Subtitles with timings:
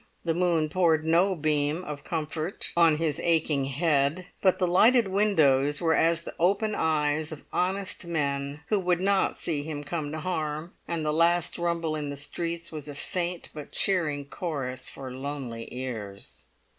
[0.25, 5.79] The moon poured no beam of comfort on his aching head; but the lighted windows
[5.79, 10.19] were as the open eyes of honest men, who would not see him come to
[10.19, 15.11] harm; and the last rumble in the streets was a faint but cheering chorus for
[15.11, 16.47] lonely ears.